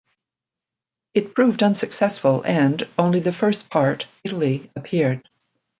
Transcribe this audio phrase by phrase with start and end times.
[1.13, 5.29] It proved unsuccessful, and only the first part "Italy" appeared.